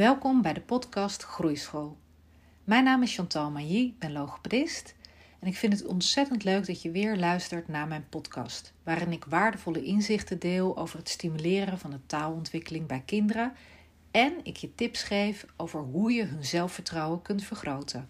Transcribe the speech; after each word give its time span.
Welkom 0.00 0.42
bij 0.42 0.52
de 0.52 0.60
podcast 0.60 1.22
Groeischool. 1.22 1.96
Mijn 2.64 2.84
naam 2.84 3.02
is 3.02 3.14
Chantal 3.14 3.50
Mailly, 3.50 3.86
ik 3.86 3.98
ben 3.98 4.12
logopedist 4.12 4.94
en 5.38 5.48
ik 5.48 5.56
vind 5.56 5.72
het 5.72 5.84
ontzettend 5.84 6.44
leuk 6.44 6.66
dat 6.66 6.82
je 6.82 6.90
weer 6.90 7.16
luistert 7.16 7.68
naar 7.68 7.88
mijn 7.88 8.06
podcast, 8.08 8.72
waarin 8.82 9.12
ik 9.12 9.24
waardevolle 9.24 9.84
inzichten 9.84 10.38
deel 10.38 10.76
over 10.76 10.98
het 10.98 11.08
stimuleren 11.08 11.78
van 11.78 11.90
de 11.90 12.06
taalontwikkeling 12.06 12.86
bij 12.86 13.02
kinderen 13.06 13.52
en 14.10 14.32
ik 14.42 14.56
je 14.56 14.74
tips 14.74 15.02
geef 15.02 15.46
over 15.56 15.80
hoe 15.80 16.12
je 16.12 16.24
hun 16.24 16.44
zelfvertrouwen 16.44 17.22
kunt 17.22 17.44
vergroten. 17.44 18.08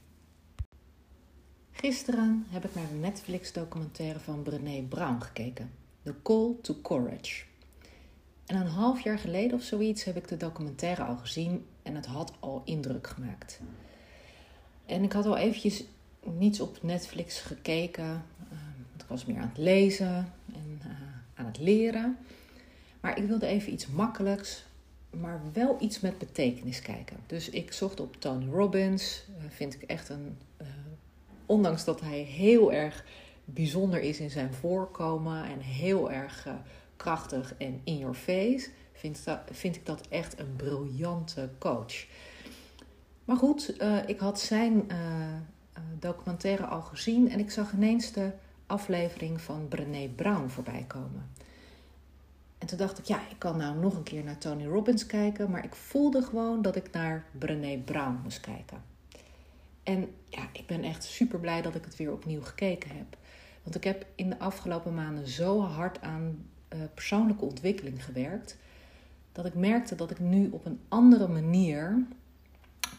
Gisteren 1.70 2.46
heb 2.50 2.64
ik 2.64 2.74
naar 2.74 2.88
de 2.88 2.98
Netflix-documentaire 2.98 4.20
van 4.20 4.42
Brené 4.42 4.82
Brown 4.82 5.20
gekeken, 5.20 5.70
The 6.02 6.14
Call 6.22 6.54
to 6.62 6.76
Courage. 6.82 7.49
En 8.50 8.56
een 8.56 8.66
half 8.66 9.00
jaar 9.00 9.18
geleden 9.18 9.58
of 9.58 9.62
zoiets 9.62 10.04
heb 10.04 10.16
ik 10.16 10.28
de 10.28 10.36
documentaire 10.36 11.02
al 11.02 11.16
gezien 11.16 11.66
en 11.82 11.94
het 11.94 12.06
had 12.06 12.32
al 12.40 12.62
indruk 12.64 13.06
gemaakt. 13.06 13.60
En 14.86 15.02
ik 15.02 15.12
had 15.12 15.26
al 15.26 15.36
eventjes 15.36 15.84
niets 16.24 16.60
op 16.60 16.82
Netflix 16.82 17.40
gekeken. 17.40 18.24
Uh, 18.52 18.58
ik 18.98 19.04
was 19.06 19.24
meer 19.24 19.40
aan 19.40 19.48
het 19.48 19.58
lezen 19.58 20.32
en 20.54 20.80
uh, 20.86 20.90
aan 21.34 21.46
het 21.46 21.58
leren. 21.58 22.18
Maar 23.00 23.18
ik 23.18 23.24
wilde 23.24 23.46
even 23.46 23.72
iets 23.72 23.86
makkelijks, 23.86 24.64
maar 25.10 25.40
wel 25.52 25.76
iets 25.80 26.00
met 26.00 26.18
betekenis 26.18 26.82
kijken. 26.82 27.16
Dus 27.26 27.50
ik 27.50 27.72
zocht 27.72 28.00
op 28.00 28.16
Tony 28.20 28.46
Robbins. 28.50 29.24
Uh, 29.28 29.44
vind 29.48 29.74
ik 29.74 29.82
echt 29.82 30.08
een. 30.08 30.38
ondanks 31.46 31.84
dat 31.84 32.00
hij 32.00 32.18
heel 32.18 32.72
erg 32.72 33.04
bijzonder 33.44 34.00
is 34.00 34.20
in 34.20 34.30
zijn 34.30 34.54
voorkomen 34.54 35.44
en 35.44 35.60
heel 35.60 36.10
erg 36.10 36.46
krachtig 37.00 37.54
en 37.56 37.80
in 37.84 37.98
your 37.98 38.14
face, 38.14 38.70
vind, 38.92 39.24
vind 39.50 39.76
ik 39.76 39.86
dat 39.86 40.06
echt 40.08 40.38
een 40.38 40.56
briljante 40.56 41.50
coach. 41.58 42.06
Maar 43.24 43.36
goed, 43.36 43.82
uh, 43.82 44.08
ik 44.08 44.18
had 44.18 44.40
zijn 44.40 44.84
uh, 44.88 44.96
documentaire 45.98 46.64
al 46.64 46.82
gezien 46.82 47.30
en 47.30 47.38
ik 47.38 47.50
zag 47.50 47.72
ineens 47.72 48.12
de 48.12 48.30
aflevering 48.66 49.40
van 49.40 49.68
Brené 49.68 50.08
Brown 50.08 50.48
voorbij 50.48 50.84
komen. 50.86 51.30
En 52.58 52.66
toen 52.66 52.78
dacht 52.78 52.98
ik, 52.98 53.04
ja, 53.04 53.20
ik 53.30 53.38
kan 53.38 53.56
nou 53.56 53.76
nog 53.76 53.94
een 53.96 54.02
keer 54.02 54.24
naar 54.24 54.38
Tony 54.38 54.66
Robbins 54.66 55.06
kijken, 55.06 55.50
maar 55.50 55.64
ik 55.64 55.74
voelde 55.74 56.22
gewoon 56.22 56.62
dat 56.62 56.76
ik 56.76 56.90
naar 56.90 57.24
Brené 57.38 57.78
Brown 57.78 58.20
moest 58.22 58.40
kijken. 58.40 58.82
En 59.82 60.14
ja, 60.28 60.48
ik 60.52 60.66
ben 60.66 60.82
echt 60.82 61.04
super 61.04 61.38
blij 61.38 61.62
dat 61.62 61.74
ik 61.74 61.84
het 61.84 61.96
weer 61.96 62.12
opnieuw 62.12 62.42
gekeken 62.42 62.90
heb. 62.96 63.16
Want 63.62 63.74
ik 63.74 63.84
heb 63.84 64.06
in 64.14 64.30
de 64.30 64.38
afgelopen 64.38 64.94
maanden 64.94 65.28
zo 65.28 65.60
hard 65.60 66.00
aan 66.00 66.44
uh, 66.74 66.80
persoonlijke 66.94 67.44
ontwikkeling 67.44 68.04
gewerkt. 68.04 68.56
Dat 69.32 69.46
ik 69.46 69.54
merkte 69.54 69.94
dat 69.94 70.10
ik 70.10 70.18
nu 70.18 70.50
op 70.50 70.64
een 70.66 70.80
andere 70.88 71.28
manier 71.28 72.06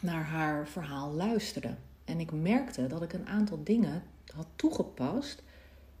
naar 0.00 0.24
haar 0.24 0.68
verhaal 0.68 1.12
luisterde. 1.12 1.74
En 2.04 2.20
ik 2.20 2.32
merkte 2.32 2.86
dat 2.86 3.02
ik 3.02 3.12
een 3.12 3.26
aantal 3.26 3.62
dingen 3.64 4.02
had 4.34 4.46
toegepast 4.56 5.42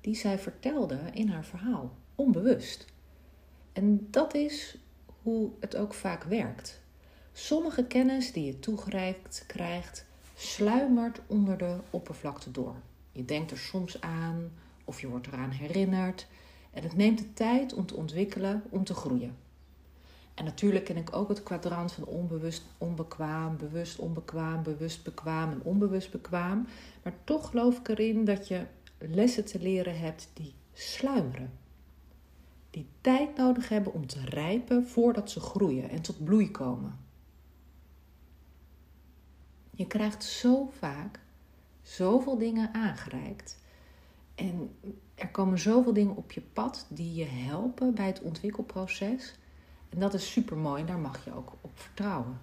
die 0.00 0.14
zij 0.14 0.38
vertelde 0.38 0.98
in 1.12 1.28
haar 1.28 1.44
verhaal, 1.44 1.92
onbewust. 2.14 2.86
En 3.72 4.06
dat 4.10 4.34
is 4.34 4.78
hoe 5.22 5.50
het 5.60 5.76
ook 5.76 5.94
vaak 5.94 6.24
werkt. 6.24 6.80
Sommige 7.32 7.84
kennis 7.84 8.32
die 8.32 8.44
je 8.44 8.58
toegereikt 8.58 9.44
krijgt, 9.46 10.06
sluimert 10.34 11.20
onder 11.26 11.58
de 11.58 11.76
oppervlakte 11.90 12.50
door. 12.50 12.74
Je 13.12 13.24
denkt 13.24 13.50
er 13.50 13.58
soms 13.58 14.00
aan 14.00 14.50
of 14.84 15.00
je 15.00 15.08
wordt 15.08 15.26
eraan 15.26 15.50
herinnerd. 15.50 16.26
En 16.72 16.82
het 16.82 16.96
neemt 16.96 17.18
de 17.18 17.32
tijd 17.32 17.74
om 17.74 17.86
te 17.86 17.96
ontwikkelen, 17.96 18.62
om 18.68 18.84
te 18.84 18.94
groeien. 18.94 19.36
En 20.34 20.44
natuurlijk 20.44 20.84
ken 20.84 20.96
ik 20.96 21.16
ook 21.16 21.28
het 21.28 21.42
kwadrant 21.42 21.92
van 21.92 22.04
onbewust 22.04 22.64
onbekwaam, 22.78 23.56
bewust 23.56 23.98
onbekwaam, 23.98 24.62
bewust 24.62 25.04
bekwaam 25.04 25.50
en 25.50 25.62
onbewust 25.62 26.10
bekwaam. 26.10 26.66
Maar 27.02 27.14
toch 27.24 27.48
geloof 27.48 27.78
ik 27.78 27.88
erin 27.88 28.24
dat 28.24 28.48
je 28.48 28.66
lessen 28.98 29.44
te 29.44 29.58
leren 29.60 29.98
hebt 29.98 30.30
die 30.32 30.54
sluimeren. 30.72 31.50
Die 32.70 32.86
tijd 33.00 33.36
nodig 33.36 33.68
hebben 33.68 33.92
om 33.92 34.06
te 34.06 34.24
rijpen 34.24 34.86
voordat 34.86 35.30
ze 35.30 35.40
groeien 35.40 35.90
en 35.90 36.02
tot 36.02 36.24
bloei 36.24 36.50
komen. 36.50 36.98
Je 39.70 39.86
krijgt 39.86 40.24
zo 40.24 40.70
vaak 40.78 41.20
zoveel 41.82 42.38
dingen 42.38 42.74
aangereikt. 42.74 43.60
En 44.34 44.76
er 45.22 45.28
komen 45.28 45.58
zoveel 45.58 45.92
dingen 45.92 46.16
op 46.16 46.32
je 46.32 46.40
pad 46.40 46.86
die 46.88 47.14
je 47.14 47.24
helpen 47.24 47.94
bij 47.94 48.06
het 48.06 48.20
ontwikkelproces. 48.20 49.34
En 49.88 50.00
dat 50.00 50.14
is 50.14 50.32
super 50.32 50.56
mooi, 50.56 50.84
daar 50.84 50.98
mag 50.98 51.24
je 51.24 51.34
ook 51.34 51.52
op 51.60 51.70
vertrouwen. 51.74 52.40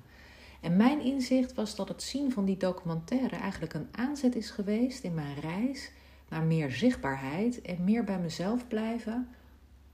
En 0.61 0.77
mijn 0.77 1.01
inzicht 1.01 1.53
was 1.53 1.75
dat 1.75 1.87
het 1.87 2.03
zien 2.03 2.31
van 2.31 2.45
die 2.45 2.57
documentaire 2.57 3.35
eigenlijk 3.35 3.73
een 3.73 3.87
aanzet 3.91 4.35
is 4.35 4.49
geweest 4.49 5.03
in 5.03 5.13
mijn 5.13 5.39
reis 5.39 5.91
naar 6.29 6.43
meer 6.43 6.71
zichtbaarheid 6.71 7.61
en 7.61 7.83
meer 7.83 8.03
bij 8.03 8.19
mezelf 8.19 8.67
blijven, 8.67 9.27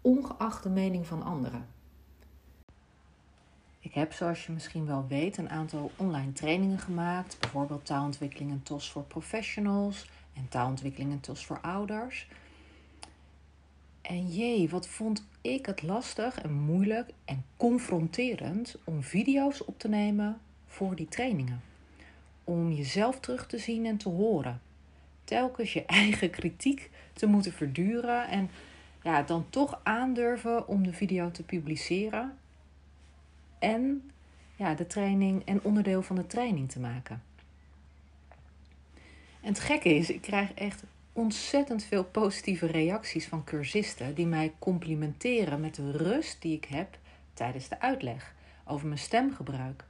ongeacht 0.01 0.63
de 0.63 0.69
mening 0.69 1.07
van 1.07 1.23
anderen. 1.23 1.67
Ik 3.79 3.93
heb, 3.93 4.13
zoals 4.13 4.45
je 4.45 4.51
misschien 4.51 4.85
wel 4.85 5.05
weet, 5.07 5.37
een 5.37 5.49
aantal 5.49 5.91
online 5.95 6.31
trainingen 6.31 6.79
gemaakt, 6.79 7.37
bijvoorbeeld 7.39 7.85
taalontwikkeling 7.85 8.51
en 8.51 8.63
TOS 8.63 8.91
voor 8.91 9.03
professionals 9.03 10.09
en 10.33 10.47
taalontwikkeling 10.49 11.11
en 11.11 11.19
TOS 11.19 11.45
voor 11.45 11.61
ouders. 11.61 12.27
En 14.07 14.27
jee, 14.27 14.69
wat 14.69 14.87
vond 14.87 15.25
ik 15.41 15.65
het 15.65 15.81
lastig 15.81 16.41
en 16.41 16.53
moeilijk 16.53 17.09
en 17.25 17.45
confronterend 17.57 18.77
om 18.83 19.03
video's 19.03 19.67
op 19.67 19.79
te 19.79 19.87
nemen 19.87 20.39
voor 20.67 20.95
die 20.95 21.07
trainingen. 21.07 21.61
Om 22.43 22.71
jezelf 22.71 23.19
terug 23.19 23.47
te 23.47 23.57
zien 23.57 23.85
en 23.85 23.97
te 23.97 24.09
horen. 24.09 24.61
Telkens 25.23 25.73
je 25.73 25.85
eigen 26.01 26.29
kritiek 26.29 26.89
te 27.13 27.25
moeten 27.25 27.53
verduren 27.53 28.27
en 28.27 28.49
ja, 29.03 29.21
dan 29.21 29.45
toch 29.49 29.79
aandurven 29.83 30.67
om 30.67 30.83
de 30.83 30.93
video 30.93 31.31
te 31.31 31.43
publiceren. 31.43 32.37
En 33.59 34.11
ja, 34.55 34.73
de 34.73 34.87
training 34.87 35.45
en 35.45 35.63
onderdeel 35.63 36.01
van 36.01 36.15
de 36.15 36.27
training 36.27 36.71
te 36.71 36.79
maken. 36.79 37.23
En 39.41 39.51
het 39.51 39.59
gekke 39.59 39.95
is, 39.95 40.09
ik 40.09 40.21
krijg 40.21 40.53
echt 40.53 40.83
ontzettend 41.15 41.83
veel 41.83 42.03
positieve 42.03 42.65
reacties 42.65 43.27
van 43.27 43.43
cursisten 43.43 44.15
die 44.15 44.25
mij 44.25 44.53
complimenteren 44.59 45.59
met 45.59 45.75
de 45.75 45.91
rust 45.91 46.41
die 46.41 46.55
ik 46.55 46.65
heb 46.65 46.97
tijdens 47.33 47.67
de 47.67 47.79
uitleg 47.79 48.35
over 48.65 48.87
mijn 48.87 48.99
stemgebruik. 48.99 49.83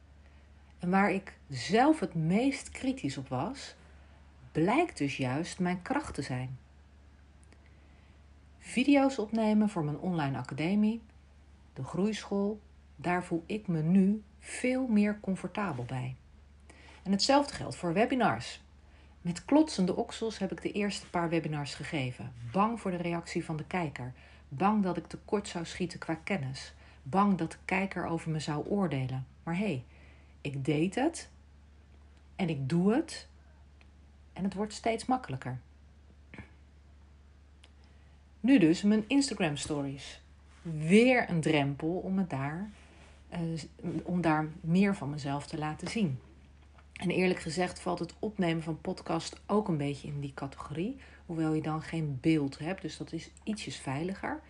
En 0.80 0.90
waar 0.90 1.12
ik 1.12 1.38
zelf 1.50 2.00
het 2.00 2.14
meest 2.14 2.70
kritisch 2.70 3.18
op 3.18 3.28
was, 3.28 3.76
blijkt 4.52 4.98
dus 4.98 5.18
juist 5.18 5.60
mijn 5.60 5.82
kracht 5.82 6.14
te 6.14 6.22
zijn. 6.22 6.58
Video's 8.60 9.18
opnemen 9.18 9.70
voor 9.70 9.84
mijn 9.84 10.00
online 10.00 10.38
academie, 10.38 11.02
de 11.74 11.84
groeischool, 11.84 12.60
daar 12.96 13.24
voel 13.24 13.44
ik 13.46 13.68
me 13.68 13.82
nu 13.82 14.24
veel 14.40 14.88
meer 14.88 15.20
comfortabel 15.20 15.84
bij. 15.84 16.16
En 17.04 17.12
hetzelfde 17.12 17.54
geldt 17.54 17.76
voor 17.76 17.94
webinars. 17.94 18.64
Met 19.26 19.46
klotsende 19.46 19.96
oksels 19.96 20.38
heb 20.38 20.52
ik 20.52 20.62
de 20.62 20.72
eerste 20.72 21.10
paar 21.10 21.30
webinars 21.30 21.76
gegeven. 21.76 22.34
Bang 22.52 22.80
voor 22.80 22.92
de 22.92 22.98
reactie 22.98 23.46
van 23.46 23.58
de 23.58 23.66
kijker. 23.66 24.14
Bang 24.50 24.84
dat 24.84 24.98
ik 24.98 25.08
tekort 25.08 25.48
zou 25.48 25.66
schieten 25.66 26.00
qua 26.00 26.14
kennis. 26.24 26.74
Bang 27.04 27.38
dat 27.38 27.52
de 27.52 27.58
kijker 27.66 28.06
over 28.06 28.32
me 28.32 28.40
zou 28.40 28.66
oordelen. 28.68 29.28
Maar 29.44 29.58
hé, 29.58 29.66
hey, 29.66 29.84
ik 30.42 30.66
deed 30.66 30.96
het. 30.96 31.30
En 32.36 32.50
ik 32.50 32.70
doe 32.70 32.94
het. 32.94 33.28
En 34.34 34.44
het 34.44 34.54
wordt 34.54 34.74
steeds 34.74 35.06
makkelijker. 35.06 35.60
Nu 38.40 38.60
dus 38.60 38.82
mijn 38.82 39.04
Instagram 39.08 39.58
stories. 39.58 40.22
Weer 40.62 41.30
een 41.30 41.42
drempel 41.42 41.90
om, 41.90 42.26
daar, 42.28 42.70
uh, 43.34 43.40
om 44.04 44.22
daar 44.22 44.48
meer 44.62 44.96
van 44.96 45.10
mezelf 45.10 45.48
te 45.48 45.58
laten 45.58 45.88
zien. 45.88 46.20
En 46.96 47.10
eerlijk 47.10 47.40
gezegd 47.40 47.80
valt 47.80 48.00
het 48.00 48.14
opnemen 48.20 48.64
van 48.64 48.82
podcast 48.82 49.42
ook 49.48 49.68
een 49.68 49.78
beetje 49.78 50.08
in 50.08 50.20
die 50.20 50.34
categorie. 50.34 50.98
Hoewel 51.26 51.54
je 51.54 51.62
dan 51.62 51.82
geen 51.82 52.18
beeld 52.22 52.60
hebt, 52.60 52.82
dus 52.82 52.98
dat 52.98 53.12
is 53.12 53.32
ietsjes 53.44 53.78
veiliger. 53.78 54.42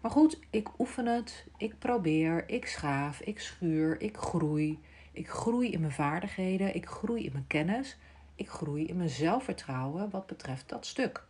Maar 0.00 0.10
goed, 0.10 0.38
ik 0.50 0.68
oefen 0.78 1.06
het, 1.06 1.46
ik 1.56 1.78
probeer, 1.78 2.48
ik 2.48 2.66
schaaf, 2.66 3.20
ik 3.20 3.40
schuur, 3.40 4.00
ik 4.00 4.16
groei. 4.16 4.78
Ik 5.12 5.28
groei 5.28 5.70
in 5.70 5.80
mijn 5.80 5.92
vaardigheden, 5.92 6.74
ik 6.74 6.86
groei 6.86 7.24
in 7.24 7.32
mijn 7.32 7.46
kennis, 7.46 7.98
ik 8.34 8.48
groei 8.48 8.86
in 8.86 8.96
mijn 8.96 9.08
zelfvertrouwen 9.08 10.10
wat 10.10 10.26
betreft 10.26 10.68
dat 10.68 10.86
stuk. 10.86 11.24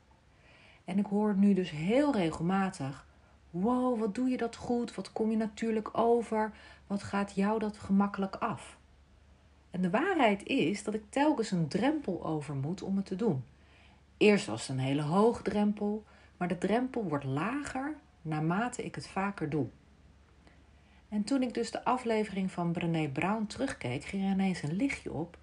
En 0.84 0.98
ik 0.98 1.06
hoor 1.06 1.34
nu 1.36 1.54
dus 1.54 1.70
heel 1.70 2.12
regelmatig: 2.12 3.06
wow, 3.50 3.98
wat 3.98 4.14
doe 4.14 4.28
je 4.28 4.36
dat 4.36 4.56
goed? 4.56 4.94
Wat 4.94 5.12
kom 5.12 5.30
je 5.30 5.36
natuurlijk 5.36 5.98
over? 5.98 6.52
Wat 6.86 7.02
gaat 7.02 7.34
jou 7.34 7.58
dat 7.58 7.78
gemakkelijk 7.78 8.36
af? 8.36 8.78
En 9.70 9.82
de 9.82 9.90
waarheid 9.90 10.46
is 10.46 10.84
dat 10.84 10.94
ik 10.94 11.02
telkens 11.08 11.50
een 11.50 11.68
drempel 11.68 12.24
over 12.24 12.54
moet 12.54 12.82
om 12.82 12.96
het 12.96 13.06
te 13.06 13.16
doen. 13.16 13.44
Eerst 14.16 14.46
was 14.46 14.60
het 14.60 14.76
een 14.76 14.84
hele 14.84 15.02
hoge 15.02 15.42
drempel, 15.42 16.04
maar 16.36 16.48
de 16.48 16.58
drempel 16.58 17.04
wordt 17.04 17.24
lager 17.24 17.96
naarmate 18.22 18.84
ik 18.84 18.94
het 18.94 19.08
vaker 19.08 19.50
doe. 19.50 19.66
En 21.08 21.24
toen 21.24 21.42
ik 21.42 21.54
dus 21.54 21.70
de 21.70 21.84
aflevering 21.84 22.50
van 22.50 22.72
Brené 22.72 23.08
Brown 23.08 23.46
terugkeek, 23.46 24.04
ging 24.04 24.24
er 24.24 24.30
ineens 24.30 24.62
een 24.62 24.76
lichtje 24.76 25.12
op 25.12 25.38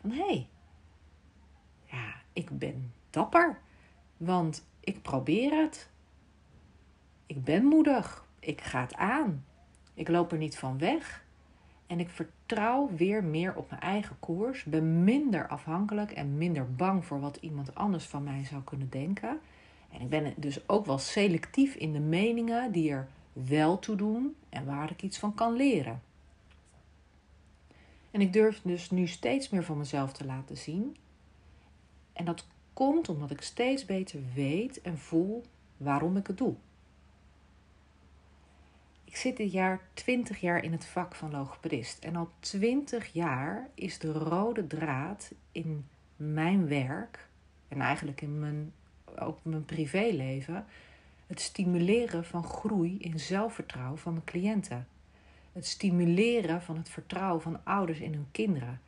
van 0.00 0.10
hé, 0.10 0.24
hey, 0.24 0.48
ja, 1.84 2.14
ik 2.32 2.58
ben 2.58 2.92
dapper, 3.10 3.58
want 4.16 4.66
ik 4.80 5.02
probeer 5.02 5.52
het. 5.62 5.88
Ik 7.26 7.44
ben 7.44 7.64
moedig, 7.64 8.24
ik 8.38 8.60
ga 8.60 8.80
het 8.80 8.94
aan. 8.94 9.44
Ik 9.94 10.08
loop 10.08 10.32
er 10.32 10.38
niet 10.38 10.58
van 10.58 10.78
weg. 10.78 11.24
En 11.88 12.00
ik 12.00 12.08
vertrouw 12.08 12.90
weer 12.96 13.24
meer 13.24 13.54
op 13.56 13.70
mijn 13.70 13.82
eigen 13.82 14.16
koers. 14.18 14.64
Ben 14.64 15.04
minder 15.04 15.48
afhankelijk 15.48 16.12
en 16.12 16.38
minder 16.38 16.74
bang 16.74 17.04
voor 17.04 17.20
wat 17.20 17.36
iemand 17.40 17.74
anders 17.74 18.04
van 18.04 18.22
mij 18.22 18.44
zou 18.44 18.62
kunnen 18.62 18.90
denken. 18.90 19.40
En 19.92 20.00
ik 20.00 20.08
ben 20.08 20.34
dus 20.36 20.68
ook 20.68 20.86
wel 20.86 20.98
selectief 20.98 21.74
in 21.74 21.92
de 21.92 22.00
meningen 22.00 22.72
die 22.72 22.90
er 22.90 23.08
wel 23.32 23.78
toe 23.78 23.96
doen 23.96 24.36
en 24.48 24.64
waar 24.64 24.90
ik 24.90 25.02
iets 25.02 25.18
van 25.18 25.34
kan 25.34 25.56
leren. 25.56 26.02
En 28.10 28.20
ik 28.20 28.32
durf 28.32 28.60
dus 28.62 28.90
nu 28.90 29.06
steeds 29.06 29.48
meer 29.48 29.64
van 29.64 29.78
mezelf 29.78 30.12
te 30.12 30.24
laten 30.24 30.56
zien. 30.56 30.96
En 32.12 32.24
dat 32.24 32.46
komt 32.72 33.08
omdat 33.08 33.30
ik 33.30 33.42
steeds 33.42 33.84
beter 33.84 34.20
weet 34.34 34.80
en 34.80 34.98
voel 34.98 35.44
waarom 35.76 36.16
ik 36.16 36.26
het 36.26 36.38
doe. 36.38 36.54
Ik 39.08 39.16
zit 39.16 39.36
dit 39.36 39.52
jaar 39.52 39.80
20 39.94 40.40
jaar 40.40 40.64
in 40.64 40.72
het 40.72 40.86
vak 40.86 41.14
van 41.14 41.30
logopedist. 41.30 42.04
En 42.04 42.16
al 42.16 42.30
20 42.40 43.12
jaar 43.12 43.68
is 43.74 43.98
de 43.98 44.12
rode 44.12 44.66
draad 44.66 45.32
in 45.52 45.86
mijn 46.16 46.68
werk 46.68 47.28
en 47.68 47.80
eigenlijk 47.80 48.20
in 48.20 48.38
mijn, 48.38 48.72
ook 49.18 49.38
mijn 49.42 49.64
privéleven 49.64 50.66
het 51.26 51.40
stimuleren 51.40 52.24
van 52.24 52.44
groei 52.44 52.98
in 52.98 53.20
zelfvertrouwen 53.20 53.98
van 53.98 54.12
mijn 54.12 54.24
cliënten. 54.24 54.86
Het 55.52 55.66
stimuleren 55.66 56.62
van 56.62 56.76
het 56.76 56.88
vertrouwen 56.88 57.42
van 57.42 57.64
ouders 57.64 57.98
in 57.98 58.12
hun 58.12 58.28
kinderen. 58.30 58.80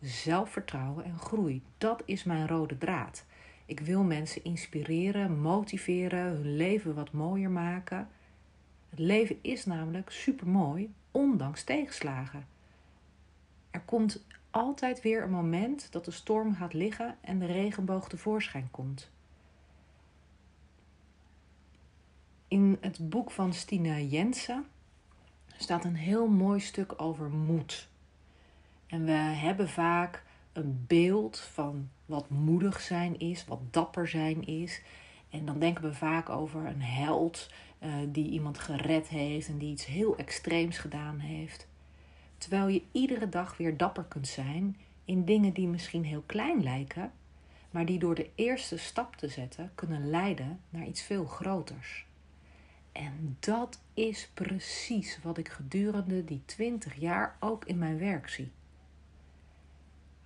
Zelfvertrouwen 0.00 1.04
en 1.04 1.18
groei, 1.18 1.62
dat 1.78 2.02
is 2.04 2.24
mijn 2.24 2.48
rode 2.48 2.78
draad. 2.78 3.24
Ik 3.66 3.80
wil 3.80 4.02
mensen 4.02 4.44
inspireren, 4.44 5.40
motiveren, 5.40 6.24
hun 6.24 6.56
leven 6.56 6.94
wat 6.94 7.12
mooier 7.12 7.50
maken. 7.50 8.08
Het 8.90 8.98
leven 8.98 9.38
is 9.40 9.66
namelijk 9.66 10.10
super 10.10 10.48
mooi, 10.48 10.92
ondanks 11.10 11.64
tegenslagen. 11.64 12.46
Er 13.70 13.80
komt 13.80 14.24
altijd 14.50 15.00
weer 15.00 15.22
een 15.22 15.30
moment 15.30 15.92
dat 15.92 16.04
de 16.04 16.10
storm 16.10 16.54
gaat 16.54 16.74
liggen 16.74 17.16
en 17.20 17.38
de 17.38 17.46
regenboog 17.46 18.08
tevoorschijn 18.08 18.68
komt. 18.70 19.10
In 22.48 22.78
het 22.80 23.08
boek 23.08 23.30
van 23.30 23.52
Stina 23.52 23.98
Jensen 23.98 24.66
staat 25.56 25.84
een 25.84 25.96
heel 25.96 26.28
mooi 26.28 26.60
stuk 26.60 27.02
over 27.02 27.30
moed. 27.30 27.88
En 28.86 29.04
we 29.04 29.12
hebben 29.12 29.68
vaak 29.68 30.24
een 30.52 30.84
beeld 30.86 31.38
van 31.38 31.88
wat 32.06 32.30
moedig 32.30 32.80
zijn 32.80 33.18
is, 33.18 33.44
wat 33.44 33.60
dapper 33.72 34.08
zijn 34.08 34.46
is. 34.46 34.82
En 35.30 35.44
dan 35.44 35.58
denken 35.58 35.82
we 35.82 35.94
vaak 35.94 36.28
over 36.28 36.66
een 36.66 36.82
held 36.82 37.50
uh, 37.82 37.94
die 38.08 38.30
iemand 38.30 38.58
gered 38.58 39.08
heeft 39.08 39.48
en 39.48 39.58
die 39.58 39.72
iets 39.72 39.86
heel 39.86 40.16
extreems 40.16 40.78
gedaan 40.78 41.18
heeft. 41.18 41.68
Terwijl 42.38 42.68
je 42.68 42.82
iedere 42.92 43.28
dag 43.28 43.56
weer 43.56 43.76
dapper 43.76 44.04
kunt 44.04 44.28
zijn 44.28 44.76
in 45.04 45.24
dingen 45.24 45.52
die 45.52 45.68
misschien 45.68 46.04
heel 46.04 46.22
klein 46.26 46.62
lijken, 46.62 47.12
maar 47.70 47.86
die 47.86 47.98
door 47.98 48.14
de 48.14 48.30
eerste 48.34 48.78
stap 48.78 49.16
te 49.16 49.28
zetten 49.28 49.72
kunnen 49.74 50.10
leiden 50.10 50.60
naar 50.70 50.86
iets 50.86 51.02
veel 51.02 51.24
groters. 51.24 52.06
En 52.92 53.36
dat 53.40 53.80
is 53.94 54.30
precies 54.34 55.18
wat 55.22 55.38
ik 55.38 55.48
gedurende 55.48 56.24
die 56.24 56.42
20 56.44 56.94
jaar 56.94 57.36
ook 57.40 57.64
in 57.64 57.78
mijn 57.78 57.98
werk 57.98 58.28
zie. 58.28 58.50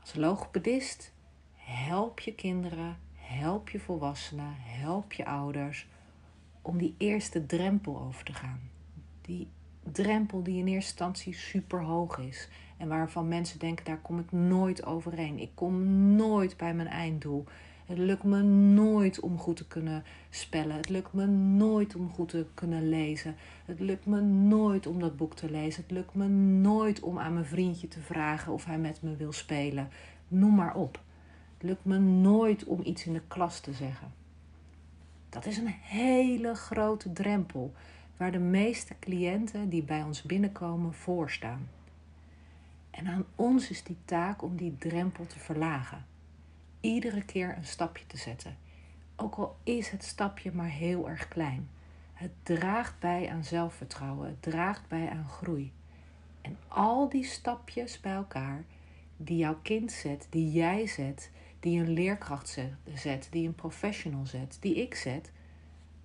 Als 0.01 0.15
logopedist 0.15 1.13
help 1.55 2.21
je 2.21 2.35
kinderen, 2.35 2.99
help 3.25 3.69
je 3.69 3.81
volwassenen, 3.81 4.55
help 4.59 5.13
je 5.13 5.27
ouders 5.27 5.87
om 6.63 6.79
die 6.79 6.95
eerste 6.99 7.47
drempel 7.47 8.01
over 8.01 8.25
te 8.25 8.33
gaan. 8.33 8.61
Die 9.21 9.49
drempel 9.93 10.43
die 10.43 10.59
in 10.59 10.67
eerste 10.67 10.91
instantie 10.91 11.35
super 11.35 11.83
hoog 11.83 12.19
is 12.19 12.49
en 12.77 12.89
waarvan 12.89 13.29
mensen 13.29 13.59
denken 13.59 13.85
daar 13.85 14.01
kom 14.01 14.19
ik 14.19 14.33
nooit 14.33 14.85
overheen. 14.85 15.39
Ik 15.39 15.51
kom 15.55 15.85
nooit 16.17 16.57
bij 16.57 16.75
mijn 16.75 16.89
einddoel. 16.89 17.45
Het 17.87 17.99
lukt 17.99 18.23
me 18.23 18.43
nooit 18.43 19.21
om 19.21 19.39
goed 19.39 19.57
te 19.57 19.67
kunnen 19.67 20.05
spellen. 20.31 20.77
Het 20.77 20.89
lukt 20.89 21.13
me 21.13 21.27
nooit 21.27 21.97
om 21.97 22.11
goed 22.11 22.29
te 22.29 22.47
kunnen 22.55 22.89
lezen. 22.89 23.37
Het 23.65 23.81
lukt 23.81 24.07
me 24.07 24.21
nooit 24.21 24.87
om 24.87 25.01
dat 25.01 25.17
boek 25.17 25.35
te 25.35 25.51
lezen. 25.51 25.83
Het 25.83 25.91
lukt 25.91 26.15
me 26.15 26.29
nooit 26.29 27.01
om 27.01 27.19
aan 27.19 27.33
mijn 27.33 27.45
vriendje 27.45 27.89
te 27.89 28.01
vragen 28.01 28.53
of 28.53 28.65
hij 28.65 28.79
met 28.79 29.03
me 29.03 29.17
wil 29.17 29.33
spelen. 29.33 29.89
Noem 30.29 30.55
maar 30.55 30.75
op. 30.75 31.01
Lukt 31.65 31.85
me 31.85 31.99
nooit 31.99 32.65
om 32.65 32.81
iets 32.85 33.07
in 33.07 33.13
de 33.13 33.23
klas 33.29 33.61
te 33.61 33.73
zeggen. 33.73 34.13
Dat 35.29 35.47
is 35.47 35.57
een 35.57 35.75
hele 35.81 36.55
grote 36.55 37.13
drempel 37.13 37.73
waar 38.17 38.33
de 38.33 38.39
meeste 38.39 38.95
cliënten 39.01 39.69
die 39.69 39.83
bij 39.83 40.03
ons 40.03 40.23
binnenkomen 40.23 40.95
voor 40.95 41.31
staan. 41.31 41.69
En 42.91 43.07
aan 43.07 43.25
ons 43.35 43.71
is 43.71 43.83
die 43.83 43.97
taak 44.05 44.43
om 44.43 44.57
die 44.57 44.77
drempel 44.79 45.27
te 45.27 45.39
verlagen 45.39 46.05
iedere 46.81 47.25
keer 47.25 47.55
een 47.57 47.65
stapje 47.65 48.07
te 48.07 48.17
zetten. 48.17 48.57
Ook 49.17 49.35
al 49.35 49.57
is 49.63 49.91
het 49.91 50.05
stapje 50.05 50.53
maar 50.53 50.71
heel 50.71 51.09
erg 51.09 51.29
klein. 51.29 51.69
Het 52.13 52.31
draagt 52.43 52.99
bij 52.99 53.31
aan 53.31 53.45
zelfvertrouwen, 53.45 54.29
het 54.29 54.43
draagt 54.43 54.89
bij 54.89 55.09
aan 55.09 55.29
groei. 55.29 55.73
En 56.41 56.57
al 56.69 57.09
die 57.09 57.25
stapjes 57.25 58.01
bij 58.01 58.13
elkaar, 58.13 58.65
die 59.17 59.37
jouw 59.37 59.59
kind 59.63 59.93
zet, 59.93 60.27
die 60.31 60.53
jij 60.53 60.87
zet, 60.87 61.31
die 61.65 61.81
een 61.81 61.91
leerkracht 61.91 62.59
zet, 62.95 63.29
die 63.31 63.47
een 63.47 63.55
professional 63.55 64.27
zet, 64.27 64.57
die 64.61 64.75
ik 64.75 64.95
zet, 64.95 65.33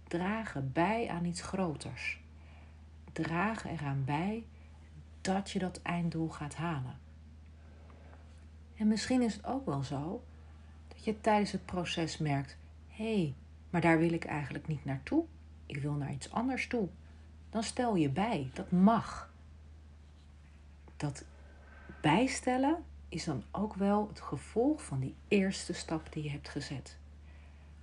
dragen 0.04 0.72
bij 0.72 1.10
aan 1.10 1.26
iets 1.26 1.42
groters. 1.42 2.20
Dragen 3.12 3.70
eraan 3.70 4.04
bij 4.06 4.46
dat 5.22 5.52
je 5.52 5.60
dat 5.60 5.82
einddoel 5.82 6.30
gaat 6.30 6.56
halen. 6.56 7.00
En 8.76 8.88
misschien 8.88 9.22
is 9.22 9.34
het 9.34 9.46
ook 9.46 9.66
wel 9.66 9.84
zo 9.84 10.24
dat 10.88 11.04
je 11.04 11.22
tijdens 11.22 11.52
het 11.52 11.66
proces 11.66 12.18
merkt: 12.18 12.58
hé, 12.88 13.16
hey, 13.16 13.36
maar 13.70 13.82
daar 13.82 14.00
wil 14.00 14.14
ik 14.14 14.26
eigenlijk 14.26 14.68
niet 14.68 14.86
naartoe. 14.86 15.26
Ik 15.66 15.78
wil 15.82 15.94
naar 15.94 16.12
iets 16.12 16.32
anders 16.32 16.68
toe. 16.68 16.90
Dan 17.50 17.64
stel 17.64 17.96
je 17.96 18.10
bij, 18.10 18.50
dat 18.54 18.72
mag. 18.72 19.34
Dat 20.98 21.26
bijstellen 22.02 22.84
is 23.10 23.24
dan 23.24 23.44
ook 23.52 23.74
wel 23.74 24.08
het 24.08 24.22
gevolg 24.22 24.84
van 24.84 25.00
die 25.00 25.16
eerste 25.28 25.74
stap 25.74 26.14
die 26.14 26.24
je 26.24 26.30
hebt 26.30 26.50
gezet. 26.50 26.98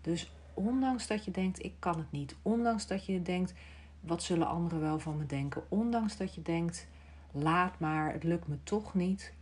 Dus 0.01 0.33
ondanks 0.55 1.07
dat 1.07 1.25
je 1.25 1.31
denkt: 1.31 1.65
ik 1.65 1.75
kan 1.79 1.99
het 1.99 2.13
niet, 2.13 2.37
ondanks 2.43 2.87
dat 2.87 3.07
je 3.07 3.23
denkt: 3.23 3.55
wat 4.01 4.23
zullen 4.23 4.47
anderen 4.47 4.81
wel 4.81 4.99
van 4.99 5.17
me 5.17 5.27
denken, 5.27 5.63
ondanks 5.69 6.17
dat 6.17 6.35
je 6.35 6.43
denkt: 6.43 6.87
laat 7.33 7.79
maar, 7.79 8.13
het 8.13 8.25
lukt 8.25 8.47
me 8.47 8.59
toch 8.63 8.95
niet, 8.95 9.33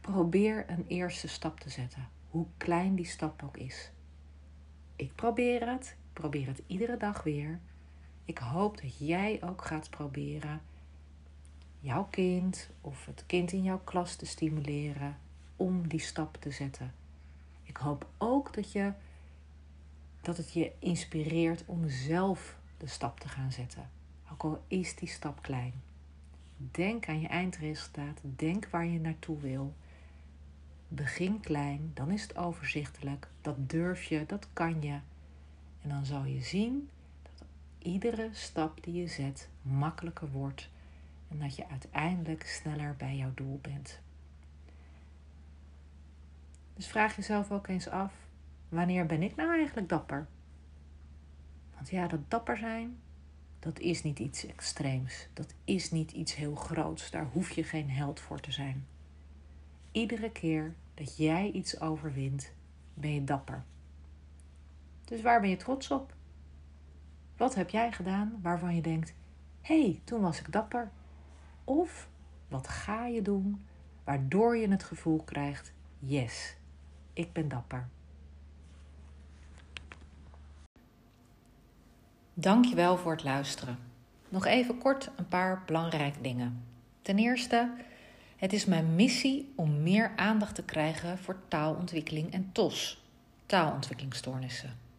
probeer 0.00 0.64
een 0.70 0.84
eerste 0.88 1.28
stap 1.28 1.60
te 1.60 1.70
zetten 1.70 2.08
hoe 2.30 2.46
klein 2.56 2.94
die 2.94 3.06
stap 3.06 3.42
ook 3.42 3.56
is. 3.56 3.90
Ik 4.96 5.14
probeer 5.14 5.68
het, 5.68 5.96
probeer 6.12 6.46
het 6.46 6.62
iedere 6.66 6.96
dag 6.96 7.22
weer. 7.22 7.60
Ik 8.24 8.38
hoop 8.38 8.80
dat 8.80 8.98
jij 8.98 9.40
ook 9.42 9.64
gaat 9.64 9.90
proberen 9.90 10.60
jouw 11.80 12.04
kind 12.10 12.70
of 12.80 13.06
het 13.06 13.24
kind 13.26 13.52
in 13.52 13.62
jouw 13.62 13.80
klas 13.84 14.16
te 14.16 14.26
stimuleren 14.26 15.18
om 15.56 15.88
die 15.88 16.00
stap 16.00 16.36
te 16.40 16.50
zetten. 16.50 16.94
Ik 17.62 17.76
hoop 17.76 18.06
ook 18.18 18.54
dat, 18.54 18.72
je, 18.72 18.92
dat 20.20 20.36
het 20.36 20.52
je 20.52 20.72
inspireert 20.78 21.62
om 21.66 21.88
zelf 21.88 22.56
de 22.76 22.86
stap 22.86 23.20
te 23.20 23.28
gaan 23.28 23.52
zetten, 23.52 23.90
ook 24.32 24.42
al 24.42 24.64
is 24.66 24.94
die 24.94 25.08
stap 25.08 25.42
klein. 25.42 25.72
Denk 26.56 27.08
aan 27.08 27.20
je 27.20 27.28
eindresultaat, 27.28 28.20
denk 28.22 28.68
waar 28.70 28.86
je 28.86 29.00
naartoe 29.00 29.40
wil 29.40 29.74
Begin 30.92 31.40
klein, 31.40 31.90
dan 31.94 32.10
is 32.10 32.22
het 32.22 32.36
overzichtelijk. 32.36 33.28
Dat 33.40 33.70
durf 33.70 34.04
je, 34.04 34.26
dat 34.26 34.46
kan 34.52 34.82
je. 34.82 34.98
En 35.82 35.88
dan 35.88 36.04
zal 36.04 36.24
je 36.24 36.40
zien 36.40 36.88
dat 37.22 37.48
iedere 37.78 38.28
stap 38.32 38.84
die 38.84 38.94
je 38.94 39.06
zet 39.06 39.48
makkelijker 39.62 40.30
wordt 40.30 40.70
en 41.30 41.38
dat 41.38 41.56
je 41.56 41.68
uiteindelijk 41.68 42.46
sneller 42.46 42.94
bij 42.96 43.16
jouw 43.16 43.34
doel 43.34 43.58
bent. 43.62 44.00
Dus 46.74 46.88
vraag 46.88 47.16
jezelf 47.16 47.50
ook 47.50 47.68
eens 47.68 47.88
af: 47.88 48.12
wanneer 48.68 49.06
ben 49.06 49.22
ik 49.22 49.36
nou 49.36 49.50
eigenlijk 49.50 49.88
dapper? 49.88 50.26
Want 51.74 51.90
ja, 51.90 52.06
dat 52.06 52.30
dapper 52.30 52.56
zijn, 52.56 52.98
dat 53.58 53.78
is 53.78 54.02
niet 54.02 54.18
iets 54.18 54.46
extreems. 54.46 55.28
Dat 55.32 55.54
is 55.64 55.90
niet 55.90 56.12
iets 56.12 56.34
heel 56.34 56.54
groots. 56.54 57.10
Daar 57.10 57.26
hoef 57.32 57.50
je 57.50 57.64
geen 57.64 57.90
held 57.90 58.20
voor 58.20 58.40
te 58.40 58.52
zijn. 58.52 58.86
Iedere 59.92 60.30
keer 60.30 60.74
dat 60.94 61.16
jij 61.16 61.50
iets 61.50 61.80
overwint, 61.80 62.52
ben 62.94 63.14
je 63.14 63.24
dapper. 63.24 63.64
Dus 65.04 65.22
waar 65.22 65.40
ben 65.40 65.50
je 65.50 65.56
trots 65.56 65.90
op? 65.90 66.14
Wat 67.36 67.54
heb 67.54 67.70
jij 67.70 67.92
gedaan 67.92 68.38
waarvan 68.42 68.74
je 68.74 68.82
denkt: 68.82 69.14
hé, 69.60 69.82
hey, 69.82 70.00
toen 70.04 70.20
was 70.20 70.40
ik 70.40 70.52
dapper? 70.52 70.90
Of 71.70 72.08
wat 72.48 72.68
ga 72.68 73.06
je 73.06 73.22
doen 73.22 73.66
waardoor 74.04 74.56
je 74.56 74.68
het 74.68 74.82
gevoel 74.82 75.22
krijgt: 75.22 75.72
yes, 75.98 76.56
ik 77.12 77.32
ben 77.32 77.48
dapper. 77.48 77.88
Dankjewel 82.34 82.96
voor 82.96 83.12
het 83.12 83.24
luisteren. 83.24 83.78
Nog 84.28 84.46
even 84.46 84.78
kort 84.78 85.10
een 85.16 85.28
paar 85.28 85.62
belangrijke 85.66 86.20
dingen. 86.20 86.64
Ten 87.02 87.18
eerste, 87.18 87.72
het 88.36 88.52
is 88.52 88.64
mijn 88.64 88.94
missie 88.94 89.52
om 89.56 89.82
meer 89.82 90.12
aandacht 90.16 90.54
te 90.54 90.64
krijgen 90.64 91.18
voor 91.18 91.36
taalontwikkeling 91.48 92.32
en 92.32 92.52
TOS, 92.52 93.04
taalontwikkelingsstoornissen. 93.46 94.89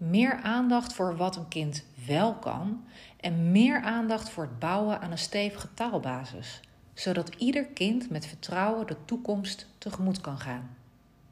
Meer 0.00 0.40
aandacht 0.42 0.92
voor 0.92 1.16
wat 1.16 1.36
een 1.36 1.48
kind 1.48 1.84
wel 2.06 2.34
kan 2.34 2.84
en 3.16 3.50
meer 3.50 3.80
aandacht 3.80 4.30
voor 4.30 4.42
het 4.44 4.58
bouwen 4.58 5.00
aan 5.00 5.10
een 5.10 5.18
stevige 5.18 5.74
taalbasis, 5.74 6.60
zodat 6.94 7.34
ieder 7.34 7.64
kind 7.64 8.10
met 8.10 8.26
vertrouwen 8.26 8.86
de 8.86 8.96
toekomst 9.04 9.66
tegemoet 9.78 10.20
kan 10.20 10.38
gaan. 10.38 10.76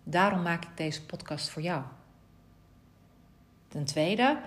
Daarom 0.02 0.42
maak 0.42 0.64
ik 0.64 0.76
deze 0.76 1.06
podcast 1.06 1.48
voor 1.48 1.62
jou. 1.62 1.82
Ten 3.68 3.84
tweede, 3.84 4.38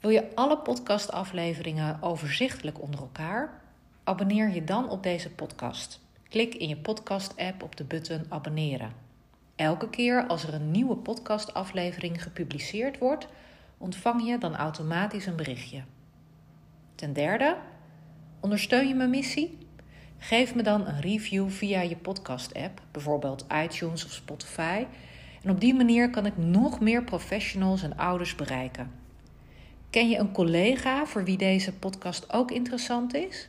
wil 0.00 0.10
je 0.10 0.34
alle 0.34 0.58
podcastafleveringen 0.58 2.02
overzichtelijk 2.02 2.80
onder 2.80 3.00
elkaar? 3.00 3.60
Abonneer 4.04 4.50
je 4.50 4.64
dan 4.64 4.88
op 4.88 5.02
deze 5.02 5.30
podcast. 5.30 6.00
Klik 6.28 6.54
in 6.54 6.68
je 6.68 6.76
podcast-app 6.76 7.62
op 7.62 7.76
de 7.76 7.84
button 7.84 8.26
abonneren. 8.28 9.01
Elke 9.62 9.90
keer 9.90 10.26
als 10.26 10.44
er 10.44 10.54
een 10.54 10.70
nieuwe 10.70 10.96
podcastaflevering 10.96 12.22
gepubliceerd 12.22 12.98
wordt, 12.98 13.28
ontvang 13.78 14.26
je 14.26 14.38
dan 14.38 14.56
automatisch 14.56 15.26
een 15.26 15.36
berichtje. 15.36 15.82
Ten 16.94 17.12
derde, 17.12 17.56
ondersteun 18.40 18.88
je 18.88 18.94
mijn 18.94 19.10
missie? 19.10 19.58
Geef 20.18 20.54
me 20.54 20.62
dan 20.62 20.86
een 20.86 21.00
review 21.00 21.50
via 21.50 21.80
je 21.80 21.96
podcast-app, 21.96 22.80
bijvoorbeeld 22.90 23.46
iTunes 23.64 24.04
of 24.04 24.12
Spotify. 24.12 24.86
En 25.42 25.50
op 25.50 25.60
die 25.60 25.74
manier 25.74 26.10
kan 26.10 26.26
ik 26.26 26.36
nog 26.36 26.80
meer 26.80 27.04
professionals 27.04 27.82
en 27.82 27.96
ouders 27.96 28.34
bereiken. 28.34 28.90
Ken 29.90 30.08
je 30.08 30.18
een 30.18 30.32
collega 30.32 31.06
voor 31.06 31.24
wie 31.24 31.36
deze 31.36 31.72
podcast 31.72 32.32
ook 32.32 32.50
interessant 32.50 33.14
is? 33.14 33.48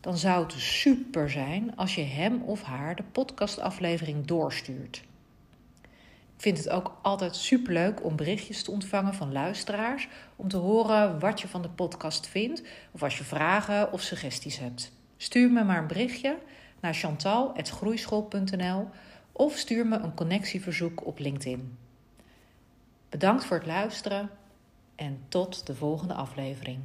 Dan 0.00 0.16
zou 0.16 0.42
het 0.42 0.52
super 0.52 1.30
zijn 1.30 1.76
als 1.76 1.94
je 1.94 2.02
hem 2.02 2.42
of 2.42 2.62
haar 2.62 2.96
de 2.96 3.04
podcastaflevering 3.12 4.26
doorstuurt. 4.26 5.04
Ik 6.36 6.42
vind 6.42 6.58
het 6.58 6.68
ook 6.68 6.98
altijd 7.02 7.36
superleuk 7.36 8.04
om 8.04 8.16
berichtjes 8.16 8.62
te 8.62 8.70
ontvangen 8.70 9.14
van 9.14 9.32
luisteraars. 9.32 10.08
Om 10.36 10.48
te 10.48 10.56
horen 10.56 11.18
wat 11.18 11.40
je 11.40 11.48
van 11.48 11.62
de 11.62 11.68
podcast 11.68 12.26
vindt. 12.26 12.62
Of 12.92 13.02
als 13.02 13.18
je 13.18 13.24
vragen 13.24 13.92
of 13.92 14.00
suggesties 14.00 14.58
hebt. 14.58 14.92
Stuur 15.16 15.50
me 15.50 15.64
maar 15.64 15.78
een 15.78 15.86
berichtje 15.86 16.38
naar 16.80 16.94
chantal.groeischool.nl 16.94 18.88
of 19.32 19.56
stuur 19.56 19.86
me 19.86 19.96
een 19.96 20.14
connectieverzoek 20.14 21.06
op 21.06 21.18
LinkedIn. 21.18 21.78
Bedankt 23.08 23.44
voor 23.44 23.56
het 23.56 23.66
luisteren 23.66 24.30
en 24.94 25.24
tot 25.28 25.66
de 25.66 25.74
volgende 25.74 26.14
aflevering. 26.14 26.78